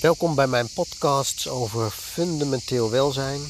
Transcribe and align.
Welkom 0.00 0.34
bij 0.34 0.46
mijn 0.46 0.68
podcasts 0.68 1.48
over 1.48 1.90
fundamenteel 1.90 2.90
welzijn. 2.90 3.40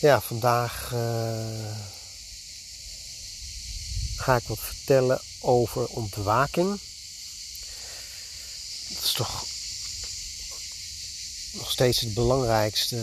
Ja, 0.00 0.20
vandaag 0.20 0.90
uh, 0.94 1.76
ga 4.16 4.36
ik 4.36 4.42
wat 4.46 4.58
vertellen 4.58 5.20
over 5.40 5.86
ontwaking. 5.86 6.68
Dat 8.88 9.04
is 9.04 9.12
toch 9.12 9.44
nog 11.52 11.70
steeds 11.70 12.00
het 12.00 12.14
belangrijkste 12.14 12.96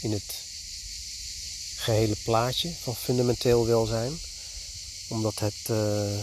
in 0.00 0.12
het 0.12 0.34
gehele 1.76 2.16
plaatje 2.24 2.72
van 2.82 2.96
fundamenteel 2.96 3.66
welzijn. 3.66 4.18
Omdat 5.08 5.38
het 5.38 5.68
uh, 5.70 6.18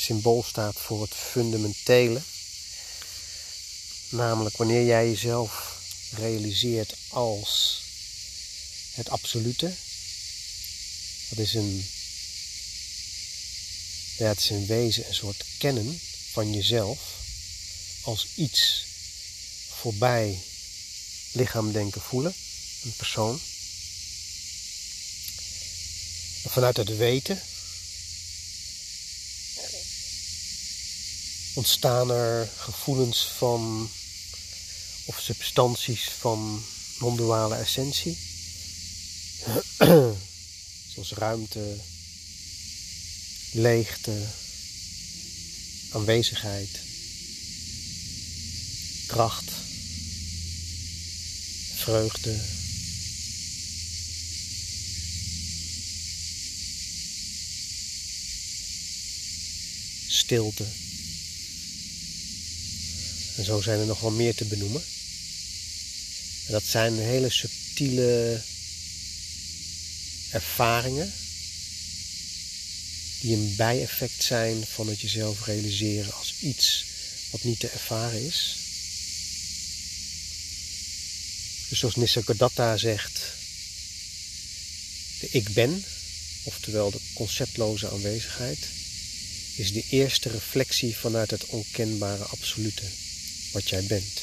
symbool 0.00 0.42
staat 0.42 0.76
voor 0.76 1.02
het 1.02 1.14
fundamentele. 1.14 2.20
Namelijk 4.08 4.56
wanneer 4.56 4.86
jij 4.86 5.08
jezelf 5.08 5.78
realiseert 6.10 6.94
als 7.08 7.82
het 8.94 9.10
absolute. 9.10 9.72
Dat 11.28 11.38
is 11.38 11.54
een, 11.54 11.86
ja, 14.16 14.30
is 14.30 14.50
in 14.50 14.66
wezen 14.66 15.08
een 15.08 15.14
soort 15.14 15.44
kennen 15.58 16.00
van 16.32 16.52
jezelf 16.52 16.98
als 18.02 18.26
iets 18.34 18.84
voorbij 19.68 20.38
lichaam, 21.32 21.72
denken, 21.72 22.00
voelen. 22.00 22.34
Een 22.84 22.94
persoon. 22.96 23.40
Vanuit 26.48 26.76
het 26.76 26.96
weten 26.96 27.42
ontstaan 31.60 32.10
er 32.10 32.48
gevoelens 32.56 33.22
van 33.36 33.90
of 35.04 35.20
substanties 35.20 36.08
van 36.18 36.62
non-duale 36.98 37.54
essentie. 37.54 38.18
Zoals 40.92 41.12
ruimte, 41.12 41.76
leegte, 43.52 44.26
aanwezigheid, 45.92 46.80
kracht, 49.06 49.50
vreugde. 51.74 52.40
Stilte. 60.08 60.89
En 63.40 63.46
zo 63.46 63.60
zijn 63.60 63.80
er 63.80 63.86
nog 63.86 64.00
wel 64.00 64.10
meer 64.10 64.34
te 64.34 64.44
benoemen. 64.44 64.82
En 66.46 66.52
dat 66.52 66.64
zijn 66.64 66.98
hele 66.98 67.30
subtiele 67.30 68.40
ervaringen 70.30 71.12
die 73.20 73.36
een 73.36 73.54
bijeffect 73.56 74.22
zijn 74.22 74.66
van 74.66 74.88
het 74.88 75.00
jezelf 75.00 75.46
realiseren 75.46 76.12
als 76.12 76.34
iets 76.40 76.84
wat 77.30 77.42
niet 77.42 77.60
te 77.60 77.68
ervaren 77.68 78.26
is. 78.26 78.56
Dus 81.68 81.78
zoals 81.78 81.96
Nisargadatta 81.96 82.76
zegt, 82.76 83.20
de 85.20 85.28
ik 85.30 85.52
ben, 85.52 85.84
oftewel 86.42 86.90
de 86.90 87.00
conceptloze 87.12 87.90
aanwezigheid, 87.90 88.58
is 89.54 89.72
de 89.72 89.84
eerste 89.90 90.28
reflectie 90.28 90.96
vanuit 90.96 91.30
het 91.30 91.46
onkenbare 91.46 92.24
absolute 92.24 92.84
wat 93.52 93.68
jij 93.68 93.82
bent. 93.82 94.22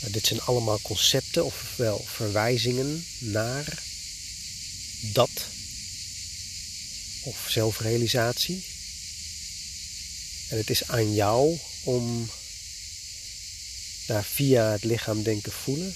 Nou, 0.00 0.12
dit 0.12 0.26
zijn 0.26 0.40
allemaal 0.40 0.80
concepten, 0.80 1.44
ofwel 1.44 2.04
verwijzingen 2.06 3.06
naar 3.18 3.82
dat 5.00 5.30
of 7.22 7.46
zelfrealisatie. 7.48 8.64
En 10.48 10.56
het 10.56 10.70
is 10.70 10.88
aan 10.88 11.14
jou 11.14 11.58
om 11.82 12.30
daar 14.06 14.24
via 14.24 14.70
het 14.70 14.84
lichaam 14.84 15.22
denken 15.22 15.52
voelen 15.52 15.94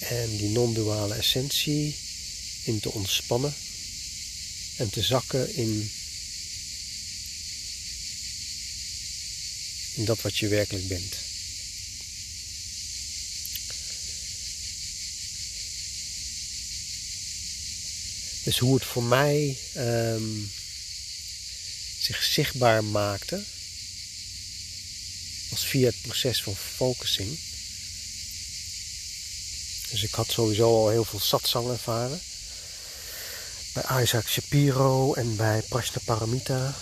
en 0.00 0.36
die 0.36 0.48
non-duale 0.48 1.14
essentie 1.14 1.96
in 2.64 2.80
te 2.80 2.92
ontspannen 2.92 3.54
en 4.76 4.90
te 4.90 5.02
zakken 5.02 5.54
in, 5.54 5.90
in 9.94 10.04
dat 10.04 10.20
wat 10.20 10.36
je 10.36 10.48
werkelijk 10.48 10.88
bent. 10.88 11.16
Dus 18.44 18.58
hoe 18.58 18.74
het 18.74 18.84
voor 18.84 19.02
mij 19.02 19.56
um, 19.76 20.50
zich 22.00 22.22
zichtbaar 22.22 22.84
maakte, 22.84 23.44
was 25.50 25.64
via 25.64 25.86
het 25.86 26.02
proces 26.02 26.42
van 26.42 26.56
focusing. 26.56 27.38
Dus 29.90 30.02
ik 30.02 30.10
had 30.10 30.30
sowieso 30.30 30.64
al 30.64 30.88
heel 30.88 31.04
veel 31.04 31.20
satsang 31.20 31.70
ervaren 31.70 32.20
bij 33.72 34.02
Isaac 34.02 34.28
Shapiro 34.28 35.14
en 35.14 35.36
bij 35.36 35.62
Prajnaparamita. 35.68 36.74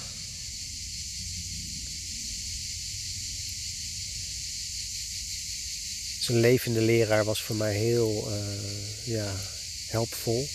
Zijn 6.21 6.41
levende 6.41 6.81
leraar 6.81 7.25
was 7.25 7.43
voor 7.43 7.57
mij 7.57 7.75
heel 7.75 8.29
uh, 8.29 9.07
ja, 9.07 9.35
helpvol. 9.89 10.49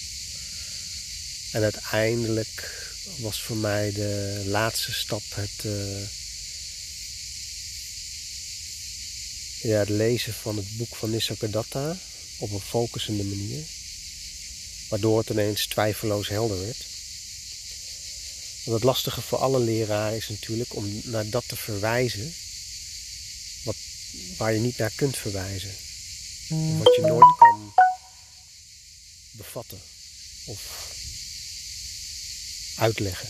En 1.51 1.63
uiteindelijk 1.63 2.83
was 3.17 3.41
voor 3.41 3.57
mij 3.57 3.91
de 3.91 4.43
laatste 4.45 4.93
stap 4.93 5.23
het, 5.35 5.63
uh, 5.65 6.07
ja, 9.61 9.79
het 9.79 9.89
lezen 9.89 10.33
van 10.33 10.55
het 10.57 10.77
boek 10.77 10.95
van 10.95 11.09
Nisargadatta 11.09 11.97
op 12.37 12.51
een 12.51 12.59
focusende 12.59 13.23
manier 13.23 13.74
waardoor 14.95 15.19
het 15.19 15.29
ineens 15.29 15.67
twijfelloos 15.67 16.27
helder 16.27 16.59
werd. 16.59 16.85
Want 18.63 18.77
het 18.77 18.83
lastige 18.83 19.21
voor 19.21 19.37
alle 19.37 19.59
leraren 19.59 20.17
is 20.17 20.29
natuurlijk 20.29 20.75
om 20.75 21.01
naar 21.03 21.29
dat 21.29 21.43
te 21.47 21.55
verwijzen 21.55 22.33
wat, 23.63 23.75
waar 24.37 24.53
je 24.53 24.59
niet 24.59 24.77
naar 24.77 24.91
kunt 24.95 25.17
verwijzen. 25.17 25.75
Wat 26.77 26.95
je 26.95 27.01
nooit 27.01 27.35
kan 27.37 27.73
bevatten 29.31 29.81
of 30.45 30.61
uitleggen. 32.75 33.29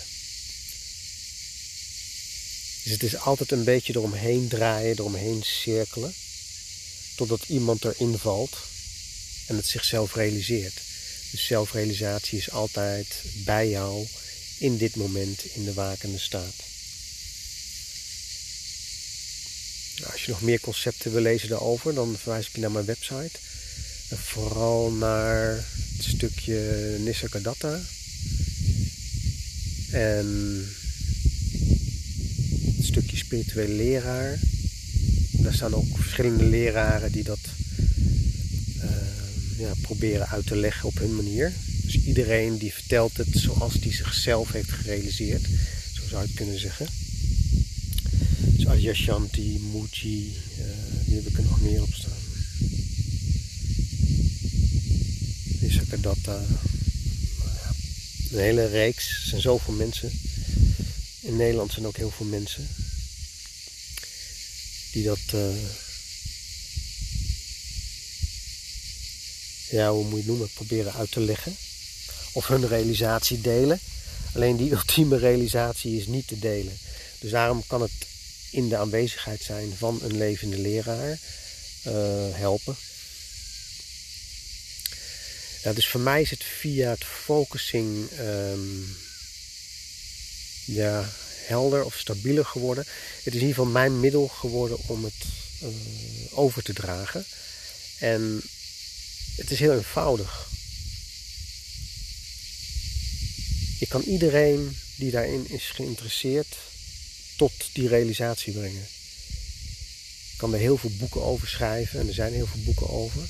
Dus 2.83 2.91
het 2.91 3.03
is 3.03 3.17
altijd 3.17 3.51
een 3.51 3.63
beetje 3.63 3.93
eromheen 3.95 4.47
draaien, 4.47 4.97
eromheen 4.97 5.43
cirkelen, 5.43 6.13
totdat 7.15 7.43
iemand 7.47 7.85
erin 7.85 8.17
valt 8.17 8.57
en 9.47 9.55
het 9.55 9.67
zichzelf 9.67 10.15
realiseert. 10.15 10.83
Dus 11.31 11.45
zelfrealisatie 11.45 12.37
is 12.37 12.51
altijd 12.51 13.07
bij 13.33 13.69
jou 13.69 14.07
in 14.57 14.77
dit 14.77 14.95
moment 14.95 15.45
in 15.45 15.63
de 15.63 15.73
wakende 15.73 16.19
staat. 16.19 16.53
Nou, 19.97 20.11
als 20.11 20.25
je 20.25 20.31
nog 20.31 20.41
meer 20.41 20.59
concepten 20.59 21.11
wil 21.11 21.21
lezen 21.21 21.49
daarover, 21.49 21.93
dan 21.93 22.17
verwijs 22.17 22.47
ik 22.47 22.55
je 22.55 22.61
naar 22.61 22.71
mijn 22.71 22.85
website. 22.85 23.39
En 24.09 24.17
vooral 24.17 24.91
naar 24.91 25.65
het 25.97 26.05
stukje 26.05 26.95
Nisargadatta. 26.99 27.79
En 29.91 30.27
het 32.75 32.85
stukje 32.85 33.17
spirituele 33.17 33.73
leraar. 33.73 34.39
daar 35.31 35.53
staan 35.53 35.75
ook 35.75 35.97
verschillende 35.97 36.43
leraren 36.43 37.11
die 37.11 37.23
dat 37.23 37.39
ja, 39.57 39.73
proberen 39.81 40.27
uit 40.27 40.45
te 40.45 40.55
leggen 40.55 40.87
op 40.87 40.97
hun 40.97 41.15
manier. 41.15 41.53
Dus 41.83 42.03
iedereen 42.03 42.57
die 42.57 42.73
vertelt 42.73 43.17
het 43.17 43.27
zoals 43.31 43.73
die 43.73 43.93
zichzelf 43.93 44.51
heeft 44.51 44.71
gerealiseerd. 44.71 45.43
Zo 45.93 46.07
zou 46.07 46.21
je 46.21 46.27
het 46.27 46.35
kunnen 46.35 46.59
zeggen. 46.59 46.87
Dus 48.39 48.67
Adyashanti, 48.67 49.59
Muji, 49.59 50.35
uh, 50.59 50.65
die 51.05 51.15
heb 51.15 51.27
ik 51.27 51.37
er 51.37 51.43
nog 51.43 51.61
meer 51.61 51.81
op 51.81 51.93
staan. 51.93 52.11
Nisargadatta. 55.59 56.45
Ja, 57.43 57.73
een 58.31 58.39
hele 58.39 58.65
reeks. 58.67 59.09
Er 59.09 59.27
zijn 59.27 59.41
zoveel 59.41 59.73
mensen. 59.73 60.11
In 61.21 61.35
Nederland 61.35 61.71
zijn 61.71 61.87
ook 61.87 61.97
heel 61.97 62.11
veel 62.11 62.25
mensen. 62.25 62.67
Die 64.91 65.03
dat... 65.03 65.19
Uh, 65.33 65.55
ja, 69.69 69.91
hoe 69.91 70.03
moet 70.03 70.11
je 70.11 70.17
het 70.17 70.25
noemen, 70.25 70.49
proberen 70.53 70.93
uit 70.93 71.11
te 71.11 71.19
leggen. 71.19 71.55
Of 72.33 72.47
hun 72.47 72.67
realisatie 72.67 73.41
delen. 73.41 73.79
Alleen 74.33 74.57
die 74.57 74.71
ultieme 74.77 75.17
realisatie 75.17 75.99
is 75.99 76.07
niet 76.07 76.27
te 76.27 76.39
delen. 76.39 76.77
Dus 77.19 77.31
daarom 77.31 77.63
kan 77.67 77.81
het 77.81 77.91
in 78.51 78.69
de 78.69 78.77
aanwezigheid 78.77 79.41
zijn 79.41 79.73
van 79.77 79.99
een 80.03 80.17
levende 80.17 80.57
leraar 80.57 81.19
uh, 81.87 81.93
helpen. 82.31 82.75
Ja, 85.63 85.73
dus 85.73 85.87
voor 85.87 85.99
mij 85.99 86.21
is 86.21 86.29
het 86.29 86.43
via 86.43 86.89
het 86.89 87.03
focusing 87.03 88.09
um, 88.19 88.95
ja, 90.65 91.09
helder 91.45 91.83
of 91.83 91.97
stabieler 91.97 92.45
geworden. 92.45 92.83
Het 93.23 93.33
is 93.33 93.33
in 93.33 93.47
ieder 93.47 93.55
geval 93.55 93.71
mijn 93.71 93.99
middel 93.99 94.27
geworden 94.27 94.77
om 94.87 95.03
het 95.03 95.25
uh, 95.63 95.69
over 96.37 96.63
te 96.63 96.73
dragen. 96.73 97.25
En 97.99 98.41
het 99.35 99.51
is 99.51 99.59
heel 99.59 99.73
eenvoudig. 99.73 100.49
Je 103.79 103.87
kan 103.87 104.01
iedereen 104.01 104.77
die 104.95 105.11
daarin 105.11 105.49
is 105.49 105.63
geïnteresseerd 105.63 106.57
tot 107.35 107.51
die 107.73 107.87
realisatie 107.87 108.53
brengen. 108.53 108.87
Ik 110.31 110.37
kan 110.37 110.53
er 110.53 110.59
heel 110.59 110.77
veel 110.77 110.91
boeken 110.97 111.21
over 111.21 111.47
schrijven 111.47 111.99
en 111.99 112.07
er 112.07 112.13
zijn 112.13 112.33
heel 112.33 112.47
veel 112.47 112.63
boeken 112.63 112.89
over. 112.89 113.21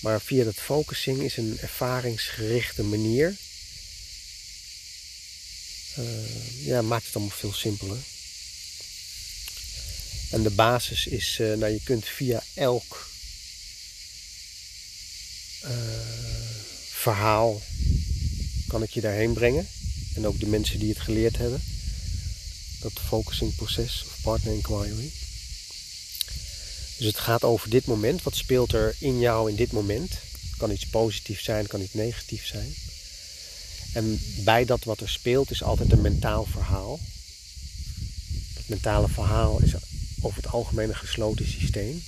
Maar 0.00 0.20
via 0.20 0.44
dat 0.44 0.54
focusing 0.54 1.20
is 1.20 1.36
een 1.36 1.58
ervaringsgerichte 1.60 2.82
manier. 2.82 3.36
Uh, 5.98 6.66
ja, 6.66 6.82
maakt 6.82 7.06
het 7.06 7.14
allemaal 7.14 7.36
veel 7.36 7.52
simpeler. 7.52 7.98
En 10.30 10.42
de 10.42 10.50
basis 10.50 11.06
is, 11.06 11.38
uh, 11.40 11.54
nou 11.54 11.72
je 11.72 11.80
kunt 11.84 12.04
via 12.04 12.42
elk 12.54 13.08
uh, 15.64 15.70
verhaal 16.90 17.62
kan 18.66 18.82
ik 18.82 18.90
je 18.90 19.00
daarheen 19.00 19.32
brengen. 19.32 19.66
En 20.14 20.26
ook 20.26 20.40
de 20.40 20.46
mensen 20.46 20.78
die 20.78 20.88
het 20.88 21.00
geleerd 21.00 21.36
hebben. 21.36 21.62
Dat 22.80 22.92
focusing 23.06 23.54
proces 23.54 24.04
of 24.06 24.18
partner 24.22 24.54
inquiry. 24.54 25.10
Dus 26.96 27.06
het 27.06 27.18
gaat 27.18 27.44
over 27.44 27.70
dit 27.70 27.86
moment. 27.86 28.22
Wat 28.22 28.36
speelt 28.36 28.72
er 28.72 28.96
in 28.98 29.18
jou 29.18 29.50
in 29.50 29.56
dit 29.56 29.72
moment? 29.72 30.12
Kan 30.56 30.70
iets 30.70 30.86
positief 30.86 31.40
zijn, 31.40 31.66
kan 31.66 31.80
iets 31.80 31.94
negatief 31.94 32.46
zijn. 32.46 32.74
En 33.92 34.20
bij 34.36 34.64
dat 34.64 34.84
wat 34.84 35.00
er 35.00 35.08
speelt 35.08 35.50
is 35.50 35.62
altijd 35.62 35.92
een 35.92 36.00
mentaal 36.00 36.44
verhaal. 36.44 37.00
Het 38.54 38.68
mentale 38.68 39.08
verhaal 39.08 39.62
is 39.62 39.72
over 40.20 40.42
het 40.42 40.52
algemeen 40.52 40.88
een 40.88 40.96
gesloten 40.96 41.48
systeem. 41.48 42.02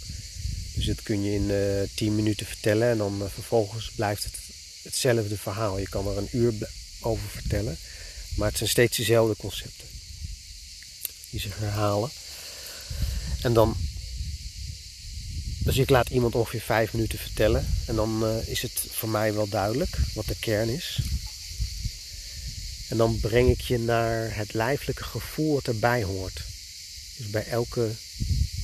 Dus 0.76 0.84
dat 0.84 1.02
kun 1.02 1.22
je 1.22 1.34
in 1.34 1.50
eh, 1.50 1.88
10 1.94 2.14
minuten 2.14 2.46
vertellen 2.46 2.90
en 2.90 2.98
dan 2.98 3.22
uh, 3.22 3.28
vervolgens 3.28 3.90
blijft 3.94 4.24
het 4.24 4.34
hetzelfde 4.82 5.36
verhaal. 5.36 5.78
Je 5.78 5.88
kan 5.88 6.08
er 6.08 6.18
een 6.18 6.28
uur 6.32 6.52
over 7.00 7.28
vertellen, 7.28 7.78
maar 8.34 8.48
het 8.48 8.56
zijn 8.56 8.70
steeds 8.70 8.96
dezelfde 8.96 9.36
concepten 9.36 9.86
die 11.30 11.40
zich 11.40 11.58
herhalen. 11.58 12.10
En 13.42 13.52
dan, 13.52 13.76
dus 15.58 15.76
ik 15.76 15.90
laat 15.90 16.08
iemand 16.08 16.34
ongeveer 16.34 16.60
5 16.60 16.92
minuten 16.92 17.18
vertellen 17.18 17.66
en 17.86 17.94
dan 17.96 18.24
uh, 18.24 18.48
is 18.48 18.62
het 18.62 18.84
voor 18.90 19.08
mij 19.08 19.34
wel 19.34 19.48
duidelijk 19.48 19.96
wat 20.14 20.26
de 20.26 20.36
kern 20.40 20.68
is. 20.68 20.98
En 22.88 22.96
dan 22.96 23.20
breng 23.20 23.50
ik 23.50 23.60
je 23.60 23.78
naar 23.78 24.36
het 24.36 24.54
lijfelijke 24.54 25.04
gevoel 25.04 25.54
wat 25.54 25.66
erbij 25.66 26.02
hoort. 26.02 26.42
Dus 27.16 27.26
bij 27.26 27.46
elke 27.46 27.90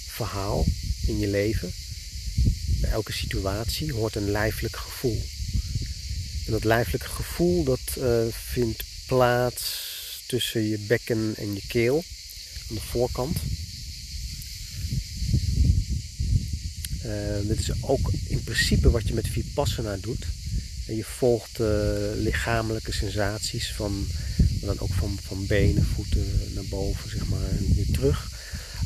verhaal 0.07 0.65
in 1.07 1.19
je 1.19 1.27
leven 1.27 1.73
elke 2.93 3.13
situatie 3.13 3.93
hoort 3.93 4.15
een 4.15 4.31
lijfelijk 4.31 4.77
gevoel. 4.77 5.23
En 6.47 6.53
dat 6.53 6.65
lijfelijke 6.65 7.09
gevoel 7.09 7.65
dat 7.65 7.81
uh, 7.99 8.23
vindt 8.31 8.85
plaats 9.07 9.91
tussen 10.27 10.63
je 10.69 10.79
bekken 10.79 11.35
en 11.37 11.55
je 11.55 11.63
keel 11.69 12.05
aan 12.69 12.75
de 12.75 12.81
voorkant. 12.81 13.37
Uh, 17.05 17.49
dit 17.49 17.59
is 17.59 17.71
ook 17.81 18.11
in 18.27 18.43
principe 18.45 18.91
wat 18.91 19.09
je 19.09 19.15
met 19.15 19.29
Vipassana 19.29 19.97
doet. 19.97 20.27
En 20.87 20.97
je 20.97 21.05
volgt 21.05 21.59
uh, 21.61 21.67
lichamelijke 22.15 22.93
sensaties 22.93 23.73
van, 23.73 24.07
dan 24.61 24.81
ook 24.81 24.93
van, 24.93 25.19
van 25.23 25.47
benen, 25.47 25.85
voeten 25.85 26.27
naar 26.55 26.65
boven 26.65 27.11
zeg 27.11 27.27
maar, 27.29 27.51
en 27.51 27.75
weer 27.75 27.91
terug. 27.93 28.31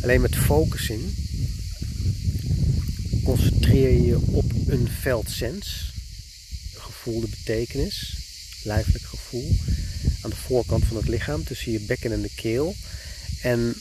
Alleen 0.03 0.21
met 0.21 0.37
focusing 0.37 1.03
concentreer 3.27 4.07
je 4.07 4.19
op 4.31 4.53
een 4.67 4.89
veldsens, 5.01 5.93
een 6.75 6.81
gevoelde 6.81 7.27
betekenis, 7.29 8.17
lijfelijk 8.63 9.05
gevoel, 9.05 9.57
aan 10.23 10.31
de 10.31 10.37
voorkant 10.37 10.85
van 10.85 10.97
het 10.97 11.09
lichaam, 11.09 11.45
tussen 11.45 11.73
je 11.73 11.81
bekken 11.81 12.13
en 12.13 12.23
de 12.23 12.31
keel. 12.35 12.75
En 13.41 13.75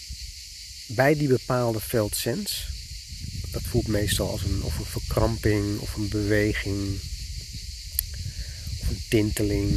bij 0.88 1.15
die 1.15 1.27
bepaalde 1.27 1.80
veldsens, 1.80 2.68
dat 3.51 3.62
voelt 3.62 3.88
meestal 3.88 4.30
als 4.30 4.44
een, 4.44 4.63
of 4.63 4.80
een 4.80 4.86
verkramping 4.86 5.80
of 5.80 5.95
een 5.95 6.09
beweging 6.09 7.00
of 8.81 8.89
een 8.89 9.03
tinteling. 9.09 9.71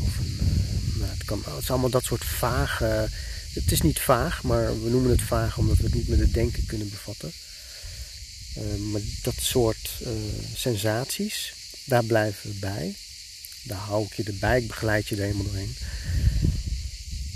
Of 0.00 0.18
uh, 0.18 0.98
nou, 0.98 1.10
het, 1.10 1.24
kan, 1.24 1.42
het 1.44 1.62
is 1.62 1.70
allemaal 1.70 1.90
dat 1.90 2.04
soort 2.04 2.24
vage. 2.24 3.08
Het 3.52 3.72
is 3.72 3.82
niet 3.82 4.00
vaag, 4.00 4.42
maar 4.42 4.82
we 4.82 4.90
noemen 4.90 5.10
het 5.10 5.22
vaag 5.22 5.58
omdat 5.58 5.76
we 5.76 5.84
het 5.84 5.94
niet 5.94 6.08
met 6.08 6.18
het 6.18 6.34
denken 6.34 6.66
kunnen 6.66 6.90
bevatten. 6.90 7.32
Uh, 8.58 8.74
maar 8.74 9.00
dat 9.22 9.34
soort 9.40 9.90
uh, 10.02 10.08
sensaties, 10.54 11.52
daar 11.84 12.04
blijven 12.04 12.50
we 12.50 12.56
bij. 12.56 12.94
Daar 13.62 13.78
hou 13.78 14.04
ik 14.04 14.14
je 14.14 14.22
erbij, 14.22 14.58
ik 14.58 14.66
begeleid 14.66 15.08
je 15.08 15.16
er 15.16 15.22
helemaal 15.22 15.44
doorheen. 15.44 15.76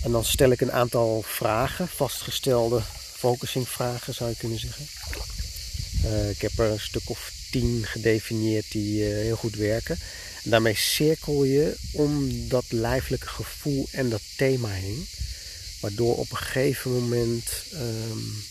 En 0.02 0.10
dan 0.12 0.24
stel 0.24 0.50
ik 0.50 0.60
een 0.60 0.72
aantal 0.72 1.22
vragen, 1.26 1.88
vastgestelde 1.88 2.82
focusingvragen 3.14 4.14
zou 4.14 4.30
je 4.30 4.36
kunnen 4.36 4.58
zeggen. 4.58 4.86
Uh, 6.04 6.30
ik 6.30 6.40
heb 6.40 6.58
er 6.58 6.70
een 6.70 6.80
stuk 6.80 7.10
of 7.10 7.32
tien 7.50 7.84
gedefinieerd 7.86 8.66
die 8.70 9.02
heel 9.02 9.36
goed 9.36 9.54
werken. 9.54 9.98
En 10.44 10.50
daarmee 10.50 10.76
cirkel 10.76 11.44
je 11.44 11.76
om 11.92 12.30
dat 12.48 12.64
lijfelijke 12.68 13.28
gevoel 13.28 13.88
en 13.90 14.08
dat 14.08 14.22
thema 14.36 14.68
heen. 14.68 15.06
Waardoor 15.80 16.16
op 16.16 16.30
een 16.30 16.36
gegeven 16.36 16.90
moment 16.90 17.50
um, 17.74 18.44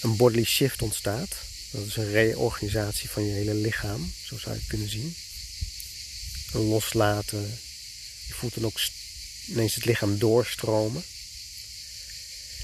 een 0.00 0.16
bodily 0.16 0.44
shift 0.44 0.82
ontstaat. 0.82 1.36
Dat 1.70 1.86
is 1.86 1.96
een 1.96 2.10
reorganisatie 2.10 3.10
van 3.10 3.24
je 3.24 3.32
hele 3.32 3.54
lichaam, 3.54 4.12
zo 4.24 4.38
zou 4.38 4.54
je 4.54 4.66
kunnen 4.66 4.90
zien. 4.90 5.16
Een 6.52 6.60
loslaten. 6.60 7.58
Je 8.26 8.34
voelt 8.34 8.54
dan 8.54 8.64
ook 8.64 8.80
ineens 9.46 9.74
het 9.74 9.84
lichaam 9.84 10.18
doorstromen. 10.18 11.02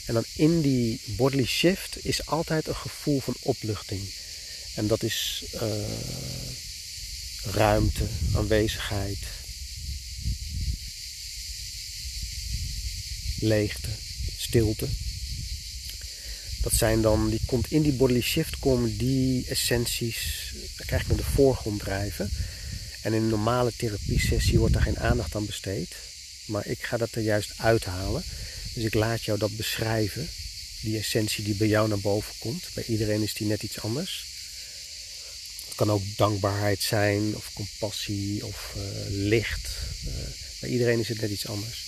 En 0.05 0.15
dan 0.15 0.25
in 0.35 0.61
die 0.61 1.01
bodily 1.07 1.47
shift 1.47 2.05
is 2.05 2.27
altijd 2.27 2.67
een 2.67 2.77
gevoel 2.77 3.21
van 3.21 3.37
opluchting. 3.41 4.09
En 4.75 4.87
dat 4.87 5.03
is 5.03 5.45
uh, 5.55 5.63
ruimte, 7.43 8.07
aanwezigheid, 8.35 9.19
leegte, 13.39 13.89
stilte. 14.39 14.89
Dat 16.65 16.73
zijn 16.73 17.03
dan, 17.03 17.31
die 17.31 17.41
komt 17.47 17.71
in 17.71 17.83
die 17.83 17.93
bodily 17.93 18.21
shift 18.21 18.59
komen 18.59 18.97
die 18.97 19.47
essenties, 19.49 20.53
daar 20.77 20.87
krijg 20.87 21.03
ik 21.03 21.09
naar 21.09 21.17
de 21.17 21.33
voorgrond 21.35 21.81
drijven. 21.81 22.31
En 23.01 23.13
in 23.13 23.23
een 23.23 23.29
normale 23.29 23.73
therapiesessie 23.77 24.59
wordt 24.59 24.75
daar 24.75 24.83
geen 24.83 24.99
aandacht 24.99 25.35
aan 25.35 25.47
besteed. 25.47 25.95
Maar 26.47 26.67
ik 26.67 26.83
ga 26.83 26.97
dat 26.97 27.13
er 27.13 27.23
juist 27.23 27.53
uithalen. 27.57 28.23
Dus 28.75 28.85
ik 28.85 28.95
laat 28.95 29.23
jou 29.23 29.39
dat 29.39 29.57
beschrijven. 29.57 30.29
Die 30.81 30.99
essentie 30.99 31.45
die 31.45 31.55
bij 31.55 31.69
jou 31.69 31.89
naar 31.89 32.01
boven 32.01 32.35
komt. 32.39 32.65
Bij 32.75 32.85
iedereen 32.85 33.23
is 33.23 33.35
die 33.35 33.47
net 33.47 33.63
iets 33.63 33.81
anders. 33.81 34.25
Het 35.65 35.75
kan 35.75 35.91
ook 35.91 36.03
dankbaarheid 36.17 36.83
zijn, 36.83 37.37
of 37.37 37.51
compassie, 37.55 38.47
of 38.47 38.75
uh, 38.77 38.83
licht. 39.09 39.69
Uh, 40.07 40.13
bij 40.61 40.71
iedereen 40.71 40.99
is 40.99 41.09
het 41.09 41.21
net 41.21 41.31
iets 41.31 41.47
anders. 41.47 41.85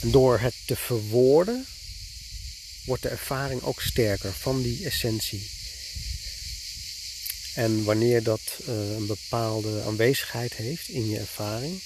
En 0.00 0.10
door 0.10 0.38
het 0.38 0.54
te 0.64 0.76
verwoorden, 0.76 1.66
wordt 2.84 3.02
de 3.02 3.08
ervaring 3.08 3.62
ook 3.62 3.82
sterker 3.82 4.32
van 4.32 4.62
die 4.62 4.86
essentie. 4.86 5.50
En 7.54 7.84
wanneer 7.84 8.22
dat 8.22 8.40
uh, 8.60 8.90
een 8.90 9.06
bepaalde 9.06 9.82
aanwezigheid 9.82 10.54
heeft 10.54 10.88
in 10.88 11.08
je 11.08 11.18
ervaring, 11.18 11.80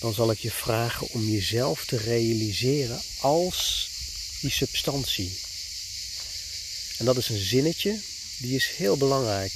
dan 0.00 0.14
zal 0.14 0.30
ik 0.30 0.38
je 0.38 0.50
vragen 0.50 1.08
om 1.10 1.28
jezelf 1.28 1.84
te 1.84 1.96
realiseren 1.96 3.00
als 3.18 3.90
die 4.40 4.50
substantie. 4.50 5.38
En 6.98 7.04
dat 7.04 7.16
is 7.16 7.28
een 7.28 7.44
zinnetje, 7.44 8.00
die 8.36 8.56
is 8.56 8.68
heel 8.76 8.96
belangrijk. 8.96 9.52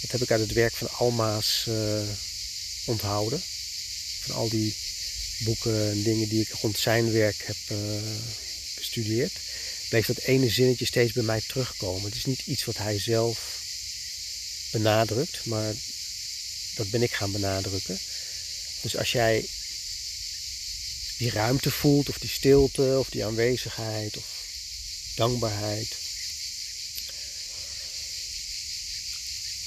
Dat 0.00 0.10
heb 0.10 0.20
ik 0.20 0.30
uit 0.30 0.40
het 0.40 0.52
werk 0.52 0.74
van 0.74 0.90
Alma's 0.90 1.64
uh, 1.68 2.00
onthouden. 2.84 3.42
Van 4.20 4.34
al 4.34 4.48
die 4.48 4.74
boeken 5.38 5.90
en 5.90 6.02
dingen 6.02 6.28
die 6.28 6.40
ik 6.40 6.52
rond 6.60 6.78
zijn 6.78 7.12
werk 7.12 7.42
heb 7.46 7.56
uh, 7.70 7.78
bestudeerd, 8.90 9.32
bleef 9.88 10.06
dat 10.06 10.18
ene 10.18 10.50
zinnetje 10.50 10.84
steeds 10.84 11.12
bij 11.12 11.22
mij 11.22 11.40
terugkomen. 11.46 12.04
Het 12.04 12.14
is 12.14 12.24
niet 12.24 12.42
iets 12.46 12.64
wat 12.64 12.76
hij 12.76 12.98
zelf 12.98 13.58
benadrukt, 14.70 15.44
maar 15.44 15.74
dat 16.74 16.90
ben 16.90 17.02
ik 17.02 17.12
gaan 17.12 17.32
benadrukken. 17.32 17.98
Dus 18.82 18.96
als 18.96 19.12
jij 19.12 19.46
die 21.18 21.30
ruimte 21.30 21.70
voelt, 21.70 22.08
of 22.08 22.18
die 22.18 22.30
stilte, 22.30 22.96
of 22.98 23.08
die 23.10 23.24
aanwezigheid, 23.24 24.16
of 24.16 24.24
dankbaarheid, 25.14 25.96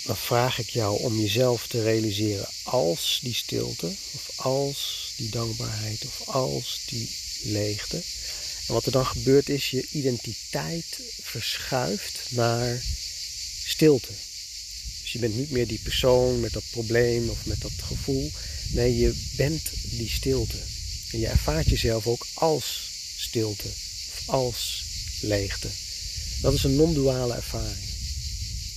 dan 0.03 0.17
vraag 0.17 0.59
ik 0.59 0.69
jou 0.69 1.01
om 1.01 1.19
jezelf 1.19 1.67
te 1.67 1.83
realiseren 1.83 2.47
als 2.63 3.19
die 3.21 3.33
stilte, 3.33 3.95
of 4.11 4.29
als 4.35 5.11
die 5.15 5.29
dankbaarheid, 5.29 6.05
of 6.05 6.27
als 6.27 6.81
die 6.85 7.09
leegte. 7.41 8.01
En 8.67 8.73
wat 8.73 8.85
er 8.85 8.91
dan 8.91 9.05
gebeurt 9.05 9.49
is, 9.49 9.69
je 9.69 9.87
identiteit 9.91 10.99
verschuift 11.21 12.19
naar 12.29 12.81
stilte. 13.65 14.11
Dus 15.01 15.11
je 15.11 15.19
bent 15.19 15.35
niet 15.35 15.51
meer 15.51 15.67
die 15.67 15.79
persoon 15.83 16.39
met 16.39 16.53
dat 16.53 16.63
probleem 16.71 17.29
of 17.29 17.45
met 17.45 17.61
dat 17.61 17.71
gevoel. 17.77 18.31
Nee, 18.69 18.97
je 18.97 19.13
bent 19.35 19.69
die 19.81 20.09
stilte. 20.09 20.57
En 21.11 21.19
je 21.19 21.27
ervaart 21.27 21.69
jezelf 21.69 22.07
ook 22.07 22.27
als 22.33 22.89
stilte 23.17 23.67
of 23.67 24.23
als 24.25 24.83
leegte. 25.21 25.67
Dat 26.41 26.53
is 26.53 26.63
een 26.63 26.75
non-duale 26.75 27.33
ervaring. 27.33 27.85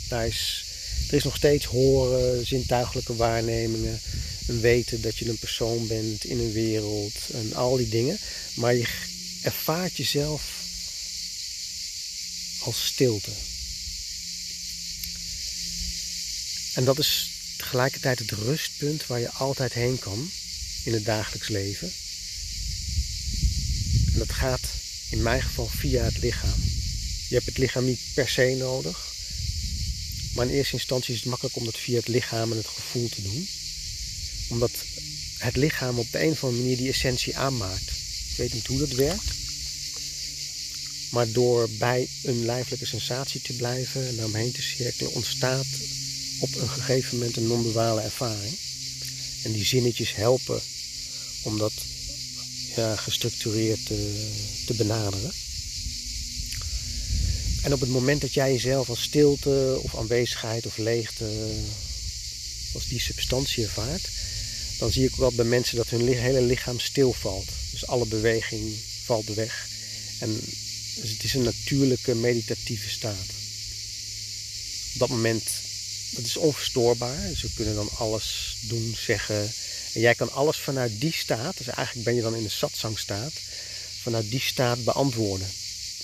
Daar 0.09 0.27
is, 0.27 0.65
er 1.09 1.15
is 1.15 1.25
nog 1.25 1.37
steeds 1.37 1.65
horen, 1.65 2.47
zintuigelijke 2.47 3.17
waarnemingen, 3.17 4.01
een 4.47 4.61
weten 4.61 5.01
dat 5.01 5.17
je 5.17 5.29
een 5.29 5.39
persoon 5.39 5.87
bent 5.87 6.25
in 6.25 6.39
een 6.39 6.53
wereld 6.53 7.15
en 7.33 7.55
al 7.55 7.77
die 7.77 7.89
dingen. 7.89 8.19
Maar 8.55 8.75
je 8.75 8.87
ervaart 9.47 9.97
jezelf 9.97 10.43
als 12.59 12.87
stilte. 12.87 13.31
En 16.75 16.85
dat 16.85 16.99
is 16.99 17.31
tegelijkertijd 17.57 18.19
het 18.19 18.31
rustpunt 18.31 19.07
waar 19.07 19.21
je 19.21 19.31
altijd 19.31 19.73
heen 19.73 19.99
kan 19.99 20.31
in 20.85 20.93
het 20.93 21.05
dagelijks 21.05 21.49
leven. 21.49 21.93
En 24.13 24.19
dat 24.19 24.33
gaat 24.33 24.69
in 25.11 25.23
mijn 25.23 25.43
geval 25.43 25.69
via 25.69 26.05
het 26.05 26.19
lichaam. 26.19 26.63
Je 27.29 27.35
hebt 27.35 27.47
het 27.47 27.59
lichaam 27.59 27.85
niet 27.85 28.01
per 28.15 28.29
se 28.29 28.55
nodig. 28.59 29.15
Maar 30.35 30.47
in 30.47 30.55
eerste 30.55 30.75
instantie 30.75 31.15
is 31.15 31.21
het 31.21 31.29
makkelijk 31.29 31.57
om 31.57 31.65
dat 31.65 31.79
via 31.79 31.97
het 31.97 32.09
lichaam 32.09 32.51
en 32.51 32.57
het 32.57 32.67
gevoel 32.67 33.09
te 33.09 33.23
doen. 33.23 33.49
Omdat 34.49 34.71
het 35.39 35.57
lichaam 35.57 35.99
op 35.99 36.13
de 36.13 36.23
een 36.23 36.31
of 36.31 36.45
andere 36.45 36.63
manier 36.63 36.77
die 36.77 36.89
essentie 36.89 37.37
aanmaakt. 37.37 38.06
Ik 38.37 38.43
weet 38.43 38.55
niet 38.55 38.67
hoe 38.67 38.79
dat 38.79 38.93
werkt. 38.93 39.33
Maar 41.11 41.33
door 41.33 41.69
bij 41.71 42.09
een 42.23 42.45
lijfelijke 42.45 42.87
sensatie 42.87 43.41
te 43.41 43.53
blijven 43.53 44.09
en 44.09 44.17
daaromheen 44.17 44.53
te 44.53 44.63
cirkelen, 44.63 45.13
ontstaat 45.13 45.67
op 46.41 46.55
een 46.55 46.69
gegeven 46.69 47.19
moment 47.19 47.37
een 47.37 47.47
non-duale 47.47 48.01
ervaring. 48.01 48.59
En 49.43 49.53
die 49.53 49.65
zinnetjes 49.65 50.15
helpen 50.15 50.61
om 51.43 51.59
dat 51.59 51.73
ja, 52.77 52.97
gestructureerd 52.97 53.87
te, 53.87 54.29
te 54.67 54.75
benaderen. 54.75 55.33
En 57.63 57.73
op 57.73 57.81
het 57.81 57.91
moment 57.91 58.21
dat 58.21 58.35
jij 58.35 58.53
jezelf 58.53 58.89
als 58.89 59.03
stilte 59.03 59.79
of 59.83 59.97
aanwezigheid 59.97 60.67
of 60.67 60.77
leegte, 60.77 61.51
als 62.75 62.89
die 62.89 63.01
substantie 63.01 63.65
ervaart, 63.65 64.09
dan 64.79 64.93
zie 64.93 65.05
ik 65.05 65.13
ook 65.13 65.19
wel 65.19 65.33
bij 65.33 65.45
mensen 65.45 65.77
dat 65.77 65.89
hun 65.89 66.09
hele 66.09 66.43
lichaam 66.43 66.81
stilvalt. 66.81 67.49
Dus 67.71 67.87
alle 67.87 68.07
beweging 68.07 68.77
valt 69.05 69.27
weg. 69.35 69.69
En 70.19 70.41
dus 71.01 71.11
het 71.11 71.25
is 71.25 71.35
een 71.35 71.43
natuurlijke 71.43 72.15
meditatieve 72.15 72.89
staat. 72.89 73.27
Op 74.93 74.99
dat 74.99 75.09
moment 75.09 75.43
dat 76.11 76.25
is 76.25 76.37
onverstoorbaar. 76.37 77.29
Dus 77.29 77.43
we 77.43 77.51
kunnen 77.55 77.75
dan 77.75 77.91
alles 77.99 78.57
doen, 78.61 78.97
zeggen. 78.99 79.53
En 79.93 80.01
jij 80.01 80.15
kan 80.15 80.33
alles 80.33 80.57
vanuit 80.57 81.01
die 81.01 81.13
staat, 81.13 81.57
dus 81.57 81.67
eigenlijk 81.67 82.07
ben 82.07 82.15
je 82.15 82.23
dan 82.23 82.37
in 82.37 82.45
een 82.45 82.51
satsangstaat, 82.51 83.33
vanuit 84.03 84.31
die 84.31 84.41
staat 84.41 84.85
beantwoorden. 84.85 85.47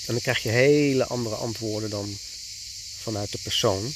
En 0.07 0.13
dan 0.13 0.21
krijg 0.21 0.43
je 0.43 0.49
hele 0.49 1.07
andere 1.07 1.35
antwoorden 1.35 1.91
dan 1.91 2.19
vanuit 3.03 3.33
de 3.33 3.39
persoon, 3.43 3.95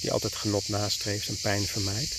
die 0.00 0.12
altijd 0.12 0.34
genot 0.34 0.68
nastreeft 0.68 1.28
en 1.28 1.40
pijn 1.40 1.66
vermijdt. 1.66 2.14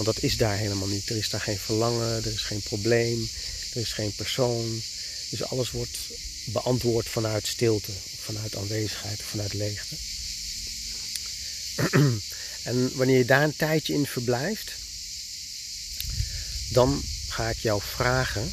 Want 0.00 0.14
dat 0.14 0.24
is 0.24 0.36
daar 0.36 0.56
helemaal 0.56 0.88
niet. 0.88 1.08
Er 1.08 1.16
is 1.16 1.28
daar 1.28 1.40
geen 1.40 1.58
verlangen, 1.58 2.24
er 2.24 2.32
is 2.32 2.42
geen 2.42 2.60
probleem, 2.60 3.28
er 3.74 3.80
is 3.80 3.92
geen 3.92 4.12
persoon. 4.14 4.82
Dus 5.30 5.42
alles 5.42 5.70
wordt 5.70 5.98
beantwoord 6.44 7.08
vanuit 7.08 7.46
stilte, 7.46 7.92
vanuit 8.20 8.56
aanwezigheid, 8.56 9.22
vanuit 9.22 9.52
leegte. 9.52 9.96
En 12.62 12.96
wanneer 12.96 13.18
je 13.18 13.24
daar 13.24 13.42
een 13.42 13.56
tijdje 13.56 13.94
in 13.94 14.06
verblijft, 14.06 14.72
dan 16.68 17.02
ga 17.28 17.48
ik 17.48 17.58
jou 17.58 17.82
vragen, 17.94 18.52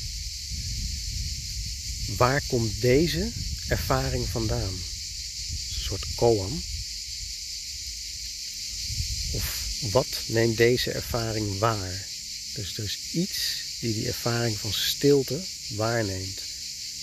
waar 2.17 2.41
komt 2.47 2.81
deze 2.81 3.31
ervaring 3.67 4.27
vandaan? 4.27 4.73
Een 4.73 5.83
soort 5.83 6.05
koan. 6.15 6.63
Of 9.31 9.66
wat 9.79 10.07
neemt 10.25 10.57
deze 10.57 10.91
ervaring 10.91 11.59
waar? 11.59 12.05
Dus 12.53 12.77
er 12.77 12.83
is 12.83 12.97
iets 13.11 13.65
die 13.79 13.93
die 13.93 14.07
ervaring 14.07 14.57
van 14.57 14.73
stilte 14.73 15.39
waarneemt. 15.67 16.41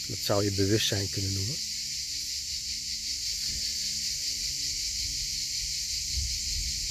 Dat 0.07 0.19
zou 0.19 0.45
je 0.45 0.51
bewustzijn 0.51 1.11
kunnen 1.11 1.33
noemen. 1.33 1.57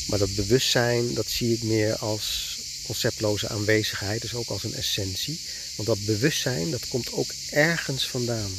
Maar 0.08 0.20
dat 0.20 0.36
bewustzijn, 0.36 1.14
dat 1.14 1.30
zie 1.30 1.54
ik 1.54 1.64
meer 1.64 1.96
als 1.96 2.58
conceptloze 2.86 3.50
aanwezigheid, 3.50 4.22
dus 4.22 4.34
ook 4.34 4.50
als 4.50 4.64
een 4.64 4.74
essentie. 4.74 5.40
Want 5.76 5.88
dat 5.88 6.06
bewustzijn, 6.06 6.72
dat 6.72 6.88
komt 6.88 7.12
ook 7.12 7.34
ergens 7.50 8.08
vandaan. 8.08 8.52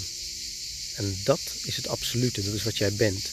En 0.95 1.21
dat 1.25 1.40
is 1.64 1.76
het 1.76 1.88
absolute, 1.88 2.43
dat 2.45 2.54
is 2.54 2.62
wat 2.62 2.76
jij 2.76 2.93
bent. 2.93 3.31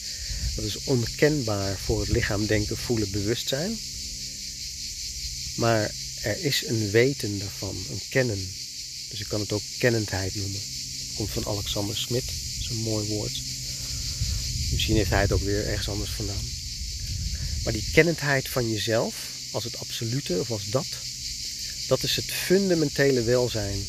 Dat 0.56 0.66
is 0.66 0.78
onkenbaar 0.84 1.80
voor 1.80 2.00
het 2.00 2.10
lichaam, 2.10 2.46
denken, 2.46 2.78
voelen, 2.78 3.12
bewustzijn. 3.12 3.78
Maar 5.56 5.92
er 6.22 6.44
is 6.44 6.64
een 6.68 6.90
weten 6.90 7.40
daarvan, 7.40 7.76
een 7.90 8.02
kennen. 8.10 8.50
Dus 9.10 9.20
ik 9.20 9.28
kan 9.28 9.40
het 9.40 9.52
ook 9.52 9.62
kennendheid 9.78 10.36
noemen. 10.36 10.60
Dat 11.08 11.16
komt 11.16 11.30
van 11.30 11.46
Alexander 11.46 11.98
Smit, 11.98 12.26
dat 12.26 12.60
is 12.60 12.70
een 12.70 12.76
mooi 12.84 13.08
woord. 13.08 13.42
Misschien 14.72 14.96
heeft 14.96 15.10
hij 15.10 15.22
het 15.22 15.32
ook 15.32 15.44
weer 15.44 15.66
ergens 15.66 15.88
anders 15.88 16.10
vandaan. 16.10 16.46
Maar 17.64 17.74
die 17.74 17.90
kennendheid 17.92 18.50
van 18.50 18.72
jezelf, 18.72 19.16
als 19.52 19.64
het 19.64 19.78
absolute 19.78 20.40
of 20.40 20.52
als 20.52 20.70
dat, 20.70 20.88
dat 21.88 22.04
is 22.04 22.16
het 22.16 22.32
fundamentele 22.32 23.24
welzijn 23.24 23.86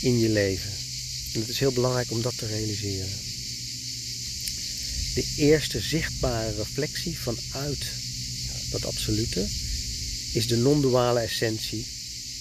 in 0.00 0.18
je 0.18 0.28
leven. 0.28 0.70
En 1.32 1.40
het 1.40 1.48
is 1.48 1.58
heel 1.58 1.72
belangrijk 1.72 2.10
om 2.10 2.22
dat 2.22 2.38
te 2.38 2.46
realiseren. 2.46 3.08
De 5.14 5.24
eerste 5.36 5.80
zichtbare 5.80 6.54
reflectie 6.56 7.18
vanuit 7.18 7.84
dat 8.70 8.84
absolute 8.84 9.46
is 10.32 10.46
de 10.46 10.56
non-duale 10.56 11.20
essentie, 11.20 11.86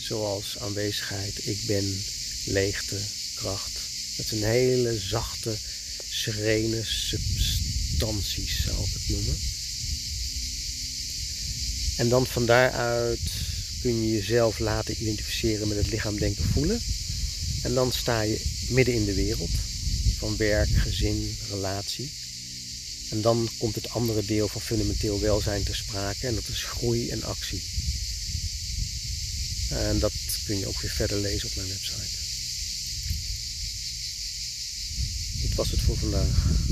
zoals 0.01 0.57
aanwezigheid, 0.57 1.47
ik 1.47 1.59
ben, 1.65 2.03
leegte, 2.45 2.97
kracht. 3.35 3.79
Dat 4.17 4.29
een 4.29 4.43
hele 4.43 4.99
zachte, 4.99 5.55
serene 6.09 6.83
substantie 6.83 7.67
instanties, 7.97 8.63
zou 8.63 8.77
ik 8.85 8.93
het 8.93 9.09
noemen. 9.09 9.35
En 11.97 12.09
dan 12.09 12.27
van 12.27 12.45
daaruit 12.45 13.19
kun 13.81 14.03
je 14.03 14.11
jezelf 14.11 14.59
laten 14.59 15.01
identificeren 15.01 15.67
met 15.67 15.77
het 15.77 15.89
lichaam, 15.89 16.19
denken, 16.19 16.43
voelen. 16.43 16.81
En 17.63 17.73
dan 17.73 17.91
sta 17.91 18.21
je 18.21 18.41
midden 18.69 18.93
in 18.93 19.05
de 19.05 19.13
wereld 19.13 19.49
van 20.17 20.37
werk, 20.37 20.69
gezin, 20.69 21.37
relatie. 21.49 22.11
En 23.09 23.21
dan 23.21 23.49
komt 23.57 23.75
het 23.75 23.89
andere 23.89 24.25
deel 24.25 24.47
van 24.47 24.61
fundamenteel 24.61 25.19
welzijn 25.19 25.63
ter 25.63 25.75
sprake 25.75 26.27
en 26.27 26.35
dat 26.35 26.47
is 26.47 26.63
groei 26.63 27.09
en 27.09 27.23
actie. 27.23 27.61
En 29.69 29.99
dat 29.99 30.13
kun 30.45 30.57
je 30.57 30.67
ook 30.67 30.81
weer 30.81 30.91
verder 30.91 31.17
lezen 31.17 31.49
op 31.49 31.55
mijn 31.55 31.67
website. 31.67 32.17
Dit 35.41 35.55
was 35.55 35.71
het 35.71 35.81
voor 35.81 35.97
vandaag. 35.97 36.65